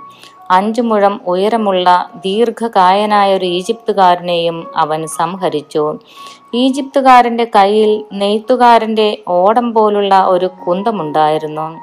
അഞ്ചു 0.52 0.82
മുഴം 0.82 1.22
ഉയരമുള്ള 1.28 2.10
ദീർഘകായനായ 2.16 3.38
ഒരു 3.38 3.46
ഈജിപ്തുകാരനെയും 3.46 4.68
അവൻ 4.76 5.08
സംഹരിച്ചു. 5.08 6.00
ഈജിപ്തുകാരന്റെ 6.54 7.48
കയ്യിൽ 7.56 8.04
നെയ്ത്തുകാരന്റെ 8.14 9.18
ഓടം 9.28 9.74
പോലുള്ള 9.74 10.24
ഒരു 10.26 10.46
കുന്തമുണ്ടായിരുന്നു. 10.46 11.76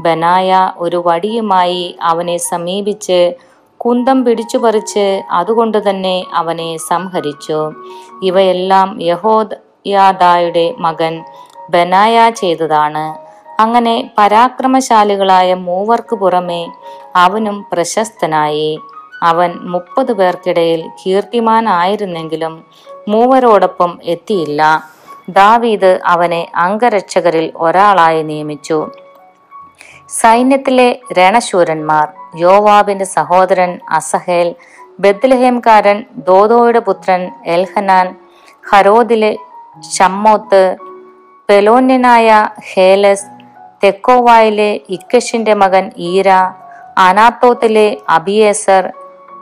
ബനായ 0.00 0.72
ഒരു 0.76 1.02
വടിയുമായി 1.06 1.96
അവനെ 2.02 2.36
സമീപിച്ച് 2.36 3.34
കുന്തം 3.76 4.24
പിടിച്ചു 4.24 4.58
പറിച്ച് 4.58 5.22
അതുകൊണ്ട് 5.30 5.90
തന്നെ 5.90 6.24
അവനെ 6.34 6.76
സംഹരിച്ചു. 6.76 7.72
ഇവയെല്ലാം 8.22 8.98
യഹോദ് 9.02 9.56
യാദായുടെ 9.86 10.74
മകൻ 10.78 11.24
ബനായ 11.70 12.30
ചെയ്തതാണ്. 12.30 13.25
അങ്ങനെ 13.60 14.10
പരാക്രമശാലികളായ 14.18 15.54
മൂവർക്ക് 15.54 16.16
പുറമെ 16.16 16.72
അവനും 17.16 17.66
പ്രശസ്തനായി. 17.72 18.80
അവൻ 19.22 19.52
മുപ്പത് 19.62 20.12
പേർക്കിടയിൽ 20.12 20.88
കീർത്തിമാനായിരുന്നെങ്കിലും 20.88 22.64
മൂവരോടൊപ്പം 23.08 23.98
എത്തിയില്ല. 24.04 24.84
ദാവീദ് 25.28 25.98
അവനെ 26.04 26.52
അംഗരക്ഷകരിൽ 26.54 27.52
ഒരാളായി 27.56 28.22
നിയമിച്ചു. 28.22 28.90
സൈന്യത്തിലെ 30.08 30.98
രണശൂരന്മാർ 31.18 32.08
യോവാബിന്റെ 32.36 33.04
സഹോദരൻ 33.04 33.78
അസഹേൽ 33.90 34.54
ബദ്ലഹേംകാരൻ 35.00 36.04
ദോദോയുടെ 36.16 36.78
പുത്രൻ 36.78 37.30
എൽഹനാൻ 37.46 38.14
ഹരോദിലെ 38.72 39.36
ഷമ്മോത്ത് 39.96 40.76
പെലോന്യനായ 41.48 42.48
ഹേലസ് 42.74 43.35
തെക്കോവായിലെ 43.82 44.70
ഇക്കഷിന്റെ 44.90 45.54
മകൻ 45.54 45.84
ഈര 46.10 46.28
അനാത്തോത്തിലെ 46.98 47.88
അബിയേസർ 48.08 48.84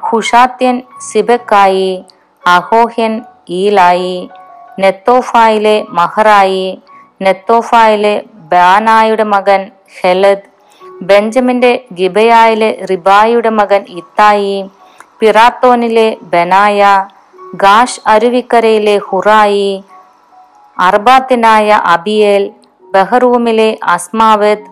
ഹുഷാത്യൻ 0.06 0.76
സിബക്കായി 1.00 1.92
അഹോഹ്യൻ 2.44 3.12
ഈലായി 3.54 4.16
നെത്തോഫായിലെ 4.78 5.76
മഹറായി 5.90 6.66
നെത്തോഫായിലെ 7.22 8.14
ബാനായുടെ 8.48 9.24
മകൻ 9.24 9.60
ഹെലദ് 9.98 10.48
ബെഞ്ചമിന്റെ 11.02 11.72
ഗിബയായിലെ 11.94 12.70
റിബായിയുടെ 12.90 13.50
മകൻ 13.50 13.82
ഇത്തായി 13.98 14.56
പിറാത്തോനിലെ 15.18 16.08
ബനായ 16.32 16.82
ഗാഷ് 17.56 18.02
അരുവിക്കരയിലെ 18.06 18.96
ഹുറായി 19.08 19.70
അർബാത്തിനായ 20.76 21.68
അബിയേൽ 21.86 22.44
ബഹറൂമിലെ 22.94 23.78
അസ്മാവത് 23.83 24.66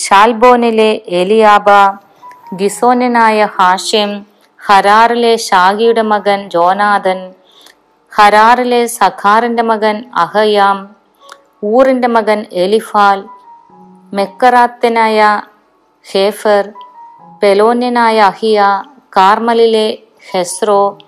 ഷാൽബോനിലെ 0.00 1.00
എലിയാബ 1.08 1.68
ഗിസോനായ 2.54 3.44
ഹാഷിം 3.58 4.24
ഹരാറിലെ 4.66 5.36
ഷാഗിയുടെ 5.36 6.02
മകൻ 6.02 6.48
ജോനാഥൻ 6.48 7.34
ഹരാറിലെ 8.18 8.86
സഖാറിന്റെ 8.86 9.62
മകൻ 9.62 10.04
അഹയാം 10.14 10.88
ഊറിന്റെ 11.64 12.08
മകൻ 12.08 12.46
എലിഫാൽ 12.52 13.24
മെക്കറാത്തനായ 14.14 15.40
ഹേഫർ 16.12 16.72
പെലോന്യനായ 17.42 18.20
അഹിയ 18.20 18.60
കാർമലിലെ 19.16 19.98
ഹെസ്രോ 20.32 20.98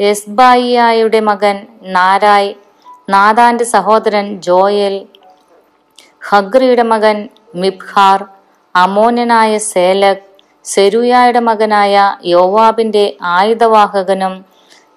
എസ്ബായിയായുടെ 0.00 1.20
മകൻ 1.20 1.66
നാരായ് 1.84 2.54
നാദാന്റെ 3.10 3.64
സഹോദരൻ 3.64 4.40
ജോയൽ 4.40 5.06
ഹഗ്രിയുടെ 6.22 6.84
മകൻ 6.84 7.16
മിബ്ഹാർ 7.54 8.20
അമോനനായ 8.74 9.52
സേലക് 9.68 10.26
സെരുയായുടെ 10.64 11.40
മകനായ 11.40 11.94
യോവാബിന്റെ 12.30 13.04
ആയുധവാഹകനും 13.36 14.34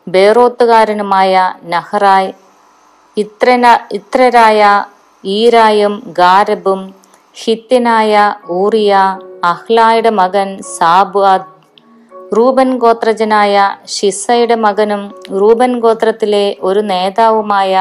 ബേറോത്തുകാരനുമായ 0.08 1.34
നഹറായ് 1.66 2.32
ഇത്രന 3.18 3.66
ഇത്രരായ 3.94 4.62
ഈരായും 5.24 5.96
ഗാരബും 6.18 6.82
ഹിത്യനായ 7.36 8.14
ഊറിയ 8.54 8.94
അഹ്ലായുടെ 9.44 10.12
മകൻ 10.20 10.50
സാബാദ് 10.74 11.50
റൂബൻ 12.34 12.70
ഗോത്രജനായ 12.78 13.56
ഷിസയുടെ 13.94 14.58
മകനും 14.58 15.02
റൂബൻ 15.40 15.74
ഗോത്രത്തിലെ 15.80 16.46
ഒരു 16.62 16.82
നേതാവുമായ 16.90 17.74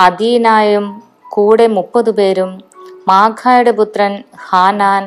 അദീനായും 0.00 0.86
കൂടെ 1.30 1.66
മുപ്പത് 1.66 2.10
പേരും 2.10 2.50
മാഖായുടെ 3.08 3.70
പുത്രൻ 3.70 4.12
ഹാനാൻ 4.46 5.02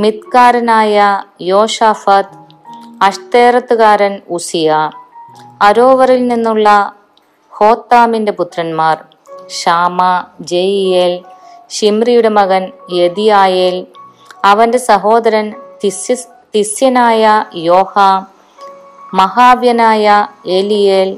മിത്കാരനായ 0.00 0.96
യോഷാഫത്ത് 1.42 2.38
അഷ്തേറത്തുകാരൻ 3.02 4.14
ഉസിയ 4.30 4.68
അരോവറിൽ 5.62 6.22
നിന്നുള്ള 6.28 6.68
ഹോത്താമിന്റെ 7.52 8.32
പുത്രന്മാർ 8.32 8.98
ഷാമ 9.50 10.00
ജയിയേൽ 10.50 11.14
ഷിംറിയുടെ 11.70 12.30
മകൻ 12.30 12.62
യദിയായേൽ 12.92 13.76
അവന്റെ 14.44 14.80
സഹോദരൻ 14.88 15.46
തിസ്യ 15.82 16.16
തിസ്യനായ 16.54 17.24
യോഹ 17.64 17.94
മഹാവ്യനായ 19.14 20.06
എലിയേൽ 20.58 21.10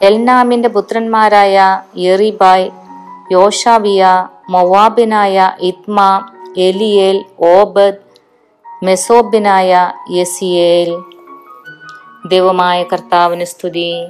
എൽനാമിന്റെ 0.00 0.68
പുത്രന്മാരായ 0.68 1.56
യെറിബായ് 1.98 2.66
യോഷാവിയ 3.32 4.06
മൊവാബിനായ 4.50 5.52
ഇത്മ 5.60 5.98
എലിയേൽ 6.56 7.24
ഓബദ് 7.40 8.02
മെസോബിനായ 8.84 9.92
യസിയേൽ. 10.10 10.90
ദൈവമായ 12.28 12.82
കർത്താവിന് 12.82 13.44
സ്തുതി. 13.44 14.06